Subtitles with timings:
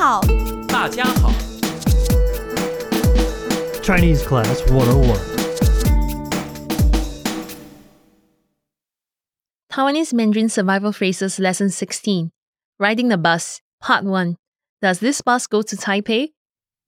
[0.00, 0.20] 好，
[0.68, 1.30] 大家好。
[3.82, 5.16] Chinese Class 101.
[9.68, 12.30] Taiwanese Mandarin Survival Phrases Lesson 16
[12.78, 14.36] Riding the Bus, Part 1
[14.82, 16.32] Does this bus go to Taipei?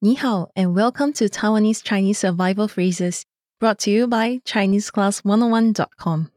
[0.00, 3.22] 你好 and welcome to Taiwanese Chinese Survival Phrases,
[3.60, 6.30] brought to you by ChineseClass101.com.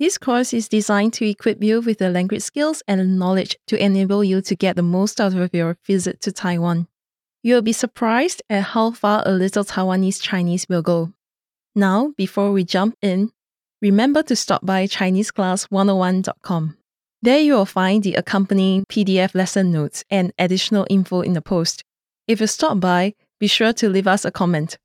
[0.00, 4.24] This course is designed to equip you with the language skills and knowledge to enable
[4.24, 6.88] you to get the most out of your visit to Taiwan.
[7.42, 11.12] You'll be surprised at how far a little Taiwanese Chinese will go.
[11.74, 13.30] Now, before we jump in,
[13.82, 16.78] remember to stop by ChineseClass101.com.
[17.20, 21.84] There you will find the accompanying PDF lesson notes and additional info in the post.
[22.26, 24.78] If you stop by, be sure to leave us a comment.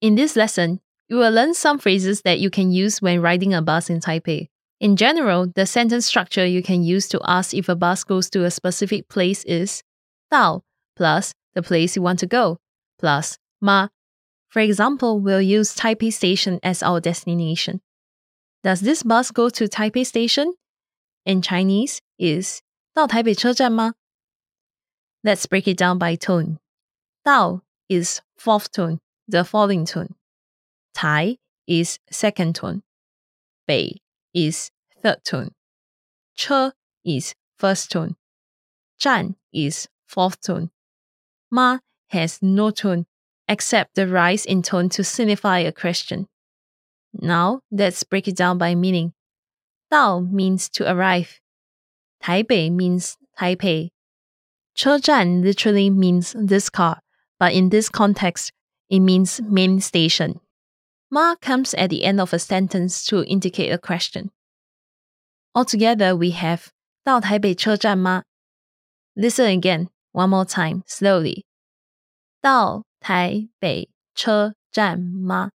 [0.00, 3.61] In this lesson, you will learn some phrases that you can use when riding a
[3.61, 4.47] bus in Taipei.
[4.79, 8.45] In general, the sentence structure you can use to ask if a bus goes to
[8.45, 9.83] a specific place is
[10.31, 10.63] 到
[10.95, 12.57] plus the place you want to go
[12.99, 13.87] plus ma.
[14.49, 17.81] For example, we'll use Taipei Station as our destination.
[18.63, 20.53] Does this bus go to Taipei Station?
[21.25, 22.61] In Chinese is
[22.93, 23.93] 到台北车站吗?
[25.23, 26.57] Let's break it down by tone.
[27.23, 30.15] 到 is fourth tone, the falling tone.
[30.94, 31.36] Tai
[31.66, 32.82] is second tone.
[33.66, 33.92] Bei
[34.34, 34.70] is
[35.02, 35.50] third tone.
[36.36, 36.72] Che
[37.04, 38.16] is first tone.
[39.00, 40.70] Zhan is fourth tone.
[41.50, 43.06] Ma has no tone
[43.46, 46.26] except the rise in tone to signify a question.
[47.12, 49.12] Now let's break it down by meaning.
[49.92, 51.40] Dao means to arrive.
[52.22, 53.90] Taipei means Taipei.
[54.76, 57.00] Chezhan literally means this car,
[57.38, 58.52] but in this context,
[58.90, 60.40] it means main station
[61.09, 64.31] Ma comes at the end of a sentence to indicate a question.
[65.53, 66.71] Altogether, we have
[67.03, 68.23] 到台北车站吗?
[69.15, 71.45] Listen again, one more time, slowly.
[72.41, 75.51] 到台北车站吗?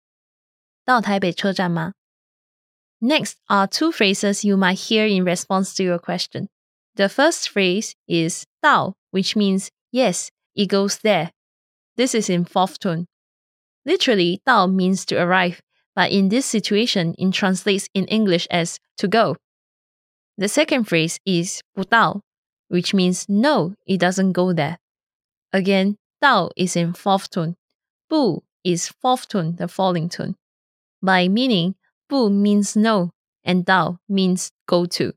[0.85, 1.93] 到台北车站吗?
[2.99, 6.49] Next are two phrases you might hear in response to your question.
[6.95, 11.31] The first phrase is 到, which means yes, it goes there.
[11.95, 13.07] This is in fourth tone.
[13.85, 15.61] Literally, 到 means to arrive,
[15.95, 19.35] but in this situation, it translates in English as to go.
[20.37, 22.21] The second phrase is 不到,
[22.67, 24.77] which means no, it doesn't go there.
[25.53, 27.55] Again, 到 is in fourth tone.
[28.09, 30.35] 不 is fourth tone, the falling tone.
[31.01, 31.75] By meaning,
[32.09, 33.11] 不 means no,
[33.43, 35.13] and 到 means go to.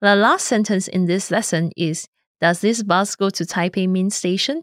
[0.00, 2.06] The last sentence in this lesson is
[2.40, 4.62] Does this bus go to Taipei Main Station?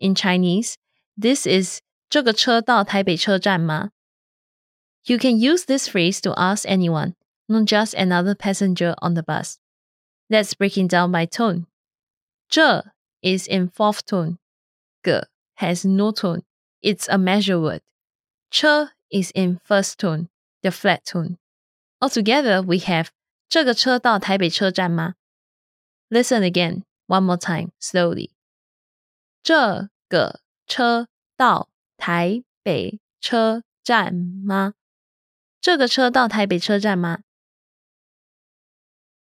[0.00, 0.76] In Chinese,
[1.16, 1.80] this is
[2.12, 3.90] 这个车到台北车站吗?
[5.04, 7.14] You can use this phrase to ask anyone,
[7.46, 9.56] not just another passenger on the bus.
[10.28, 11.66] Let's break it down by tone.
[12.48, 12.84] 这
[13.22, 14.38] is in fourth tone.
[15.02, 16.42] 个 has no tone.
[16.80, 17.80] It's a measure word.
[18.50, 20.28] 车 is in first tone,
[20.62, 21.38] the flat tone.
[22.00, 23.08] Altogether, we have
[23.48, 25.14] 这个车到台北车站吗?
[26.10, 28.30] Listen again, one more time, slowly.
[29.42, 31.68] 这个车到
[32.02, 34.14] 台北车站
[34.44, 34.74] 吗？
[35.60, 37.20] 这个车到台北车站吗？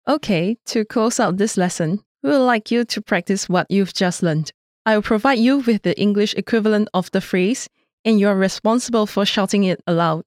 [0.04, 4.22] Okay, to close out this lesson, we would like you to practice what you've just
[4.22, 4.50] learned.
[4.84, 7.66] I will provide you with the English equivalent of the phrase,
[8.04, 10.24] and you are responsible for shouting it aloud.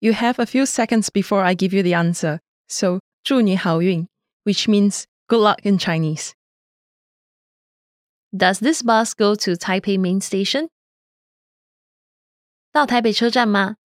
[0.00, 4.08] You have a few seconds before I give you the answer, so 祝你好运,
[4.44, 6.32] which means good luck in Chinese.
[8.34, 10.68] Does this bus go to Taipei Main Station?
[12.77, 13.77] 到台北车站吗？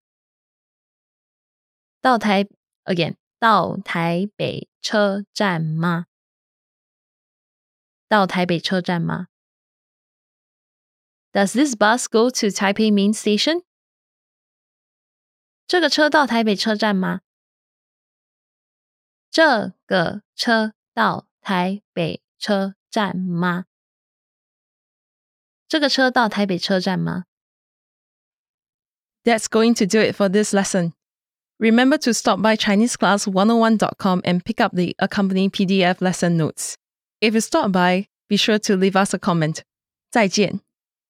[2.03, 2.45] 到台
[2.85, 6.09] again 到台北车站吗？
[8.07, 9.29] 到台北车站吗
[11.33, 13.65] ？Does this bus go to Taipei Main Station?
[15.67, 17.23] 这个车到台北车站吗？
[19.31, 23.65] 这个车到台北车站吗？
[25.67, 27.25] 这个车到台北车站吗
[29.25, 30.95] ？That's going to do it for this lesson.
[31.61, 36.77] Remember to stop by ChineseClass101.com and pick up the accompanying PDF lesson notes.
[37.21, 39.63] If you stop by, be sure to leave us a comment.
[40.11, 40.72] 再见。